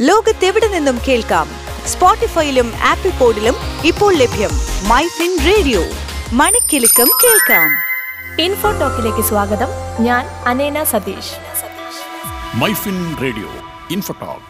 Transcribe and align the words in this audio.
ലോകത്തെവിടെ 0.00 0.68
നിന്നും 0.68 0.98
കേൾക്കാം? 1.08 1.48
സ്പോട്ടിഫൈയിലും 1.86 2.72
ആപ്പിൾ 2.76 3.10
പോഡിലും 3.10 3.54
ഇപ്പോൾ 3.84 4.14
ലഭ്യം 4.14 4.50
മൈ 4.88 5.06
ഫിൻ 5.06 5.38
റേഡിയോ. 5.46 5.80
മണിക്കിലുക്കം 6.32 7.08
കേൾക്കാം. 7.24 7.70
ഇൻഫോ 8.40 8.70
ടോക്കിലേക്ക് 8.70 9.28
സ്വാഗതം. 9.28 9.66
ഞാൻ 10.00 10.26
അനേന 10.26 10.84
Satheesh. 10.84 11.32
MyFin 12.54 13.16
radio 13.22 13.48
info talk. 13.90 14.40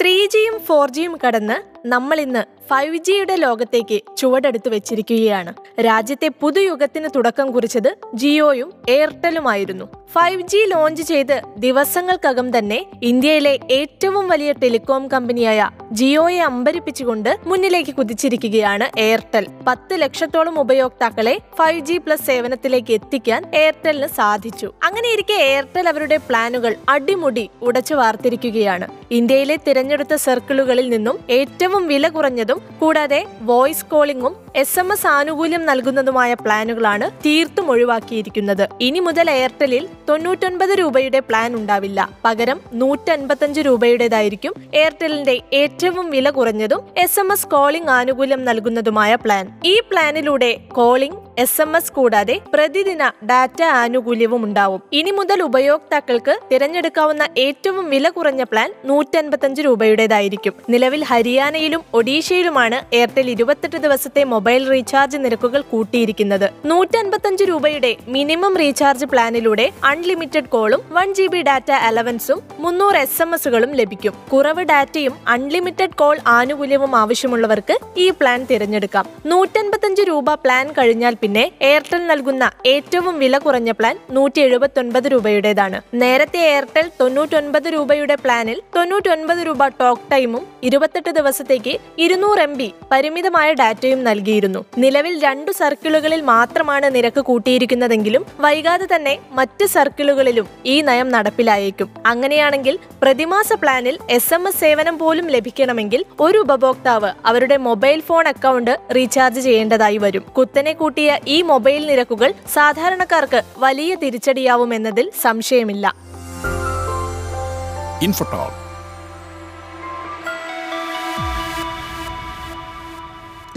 Three 0.00 0.26
ജിയും 0.26 0.60
ഫോർ 0.68 0.90
ജിയും 0.90 1.18
കടന്ന് 1.26 1.73
നമ്മൾ 1.86 2.20
ഇന്ന് 2.20 2.42
ഫൈവ് 2.70 2.96
ജിയുടെ 2.96 3.34
ലോകത്തേക്ക് 3.36 4.16
ചുവടെടുത്തു 4.16 4.68
വെച്ചിരിക്കുകയാണ്. 4.68 5.54
രാജ്യത്തെ 5.80 6.28
പുതുയുഗത്തിന് 6.40 7.08
തുടക്കം 7.16 7.52
കുറിച്ചത് 7.52 7.96
ജിയോയും 8.14 8.72
എയർടെലുമായിരുന്നു. 8.88 9.84
ഫൈവ് 10.14 10.42
ജി 10.42 10.60
ലോഞ്ച് 10.66 11.02
ചെയ്ത് 11.02 11.42
ദിവസങ്ങൾക്കകം 11.56 12.58
തന്നെ 12.58 12.86
ഇന്ത്യയിലെ 13.02 13.58
ഏറ്റവും 13.70 14.28
വലിയ 14.28 14.52
ടെലികോം 14.52 15.08
കമ്പനിയായ 15.08 15.68
ജിയോയെ 15.92 16.40
അമ്പരിപ്പിച്ചുകൊണ്ട് 16.40 17.30
മുന്നിലേക്ക് 17.46 17.94
കുതിച്ചിരിക്കുകയാണ് 17.94 18.88
എയർടെൽ. 19.00 19.46
പത്ത് 19.66 19.94
ലക്ഷത്തോളം 20.02 20.60
ഉപയോക്താക്കളെ 20.60 21.38
ഫൈവ് 21.58 21.80
ജി 21.80 21.98
പ്ലസ് 21.98 22.26
സേവനത്തിലേക്ക് 22.26 22.92
എത്തിക്കാൻ 22.92 23.42
എയർടെലിന് 23.54 24.06
സാധിച്ചു. 24.06 24.70
അങ്ങനെയിരിക്കെ 24.82 25.32
എയർടെൽ 25.32 25.88
അവരുടെ 25.88 26.16
പ്ലാനുകൾ 26.16 26.74
അടിമുടി 26.88 27.50
ഉടച്ചു 27.62 27.94
വാർത്തിരിക്കുകയാണ്. 27.94 28.88
ഇന്ത്യയിലെ 29.10 29.58
തിരഞ്ഞെടുത്ത 29.68 30.14
സർക്കിളുകളിൽ 30.14 30.88
നിന്നും 30.88 31.18
ഏറ്റവും 31.30 31.73
വില 31.78 32.08
കുറഞ്ഞതും 32.08 32.62
കൂടാതെ 32.80 33.26
വോയിസ് 33.42 33.86
കോളിംഗും 33.86 34.36
എസ് 34.56 34.78
എം 34.78 34.92
എസ് 34.92 35.06
ആനുകൂല്യം 35.06 35.66
നൽകുന്നതുമായ 35.66 36.34
പ്ലാനുകളാണ് 36.34 37.10
തീർത്തും 37.26 37.70
ഒഴിവാക്കിയിരിക്കുന്നത്. 37.70 38.68
ഇനി 38.80 38.98
മുതൽ 38.98 39.30
എയർടെലിൽ 39.30 39.88
തൊണ്ണൂറ്റൊൻപത് 40.08 40.70
രൂപയുടെ 40.70 41.18
പ്ലാൻ 41.18 41.56
ഉണ്ടാവില്ല. 41.56 42.08
പകരം 42.24 42.60
നൂറ്റൻപത്തഞ്ച് 42.72 43.60
രൂപയുടേതായിരിക്കും 43.60 44.54
എയർടെലിന്റെ 44.74 45.40
ഏറ്റവും 45.52 46.10
വില 46.10 46.30
കുറഞ്ഞതും 46.30 46.82
എസ് 46.96 47.20
എം 47.20 47.32
എസ് 47.32 47.46
കോളിംഗ് 47.46 47.90
ആനുകൂല്യം 47.90 48.44
നൽകുന്നതുമായ 48.44 49.14
പ്ലാൻ. 49.14 49.60
ഈ 49.64 49.80
പ്ലാനിലൂടെ 49.80 50.56
കോളിംഗ് 50.72 51.23
എസ് 51.38 51.62
എം 51.62 51.76
എസ് 51.76 51.92
കൂടാതെ 51.92 52.40
പ്രതിദിന 52.54 53.10
ഡാറ്റ 53.30 53.62
ആനുകൂല്യവും 53.62 54.44
ഉണ്ടാവും. 54.44 54.82
ഇനി 54.92 55.10
മുതൽ 55.10 55.42
ഉപയോക്താക്കൾക്ക് 55.42 56.38
തിരഞ്ഞെടുക്കാവുന്ന 56.52 57.28
ഏറ്റവും 57.38 57.90
വില 57.90 58.08
കുറഞ്ഞ 58.08 58.42
പ്ലാൻ 58.42 58.74
നൂറ്റൻപത്തഞ്ച് 58.84 59.62
രൂപയുടേതായിരിക്കും. 59.62 60.52
നിലവിൽ 60.68 61.04
ഹരിയാനയിലും 61.04 61.82
ഒഡീഷയിലുമാണ് 61.94 62.94
എയർടെൽ 62.94 63.30
ഇരുപത്തെട്ട് 63.30 63.76
ദിവസത്തെ 63.76 64.24
മൊബൈൽ 64.24 64.68
റീചാർജ് 64.70 65.16
നിരക്കുകൾ 65.16 65.60
കൂട്ടിയിരിക്കുന്നത്. 65.60 66.50
നൂറ്റൻപത്തഞ്ച് 66.64 67.44
രൂപയുടെ 67.44 67.96
മിനിമം 68.08 68.56
റീചാർജ് 68.56 69.06
പ്ലാനിലൂടെ 69.06 69.70
അൺലിമിറ്റഡ് 69.84 70.48
കോളും 70.48 70.82
വൺ 70.90 71.14
ജി 71.14 71.26
ബി 71.26 71.42
ഡാറ്റ 71.42 71.72
അലവൻസും 71.72 72.42
മുന്നൂറ് 72.58 72.96
എസ് 72.96 73.22
എം 73.22 73.34
എസുകളും 73.34 73.72
ലഭിക്കും. 73.72 74.14
കുറവ് 74.32 74.64
ഡാറ്റയും 74.64 75.14
അൺലിമിറ്റഡ് 75.28 75.94
കോൾ 75.94 76.16
ആനുകൂല്യവും 76.26 76.96
ആവശ്യമുള്ളവർക്ക് 76.96 77.78
ഈ 77.96 78.10
പ്ലാൻ 78.10 78.46
തിരഞ്ഞെടുക്കാം. 78.50 79.06
നൂറ്റൻപത്തഞ്ച് 79.26 80.02
രൂപ 80.02 80.34
പ്ലാൻ 80.34 80.72
കഴിഞ്ഞാൽ 80.72 81.16
പിന്നെ 81.24 81.52
എയർടെൽ 81.62 82.06
നൽകുന്ന 82.06 82.50
ഏറ്റവും 82.66 83.18
വില 83.18 83.38
കുറഞ്ഞ 83.38 83.70
പ്ലാൻ 83.70 83.98
നൂറ്റി 84.10 84.40
എഴുപത്തി 84.40 84.78
ഒൻപത് 84.78 85.04
രൂപയുടേതാണ്. 85.04 85.80
നേരത്തെ 85.94 86.38
എയർടെൽ 86.38 86.90
തൊണ്ണൂറ്റൊൻപത് 87.00 87.68
രൂപയുടെ 87.74 88.14
പ്ലാനിൽ 88.14 88.62
തൊണ്ണൂറ്റൊൻപത് 88.76 89.38
രൂപ 89.46 89.66
ടോക്ക് 89.68 90.12
ടൈമും 90.12 90.46
ഇരുപത്തെട്ട് 90.62 91.10
ദിവസത്തേക്ക് 91.10 91.78
ഇരുന്നൂറ് 91.98 92.40
എം 92.40 92.56
ബി 92.56 92.74
പരിമിതമായ 92.92 93.52
ഡാറ്റയും 93.52 94.04
നൽകിയിരുന്നു. 94.04 94.64
നിലവിൽ 94.78 95.22
രണ്ടു 95.22 95.52
സർക്കിളുകളിൽ 95.52 96.20
മാത്രമാണ് 96.20 96.94
നിരക്ക് 96.94 97.20
കൂട്ടിയിരിക്കുന്നതെങ്കിലും 97.20 98.26
വൈകാതെ 98.40 98.88
തന്നെ 98.94 99.18
മറ്റ് 99.30 99.66
സർക്കിളുകളിലും 99.66 100.48
ഈ 100.66 100.80
നയം 100.80 101.08
നടപ്പിലായേക്കും. 101.08 101.90
അങ്ങനെയാണെങ്കിൽ 102.06 102.78
പ്രതിമാസ 103.02 103.52
പ്ലാനിൽ 103.52 103.98
എസ് 104.10 104.52
സേവനം 104.58 104.98
പോലും 104.98 105.26
ലഭിക്കണമെങ്കിൽ 105.26 106.04
ഒരു 106.20 106.38
ഉപഭോക്താവ് 106.38 107.12
അവരുടെ 107.26 107.56
മൊബൈൽ 107.56 108.00
ഫോൺ 108.00 108.28
അക്കൗണ്ട് 108.28 108.78
റീചാർജ് 108.96 109.40
ചെയ്യേണ്ടതായി 109.40 109.96
വരും. 109.96 110.22
കുത്തനെ 110.38 110.72
കൂട്ടിയ 110.72 111.13
ഈ 111.26 111.42
മൊബൈൽ 111.42 111.86
നിരക്കുകൾ 111.86 112.34
സാധാരണക്കാർക്ക് 112.54 113.42
വലിയ 113.58 113.94
തിരിച്ചടിയാവുമെന്നതിൽ 113.94 115.12
സംശയമില്ല. 115.22 115.94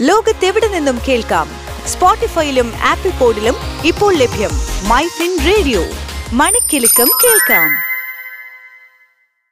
ലോകത്തെവിടെ 0.00 0.68
നിന്നും 0.68 0.98
കേൾക്കാം? 1.08 1.48
സ്പോട്ടിഫൈയിലും 1.86 2.72
ആപ്പിൾ 2.82 3.10
പോഡിലും 3.10 3.54
ഇപ്പോൾ 3.84 4.14
ലഭ്യം 4.14 4.50
മൈ 4.88 5.06
ഫിൻ 5.06 5.38
റേഡിയോ. 5.46 5.84
മണിക്കിലുക്കം 6.32 7.10
കേൾക്കാം. 7.24 7.87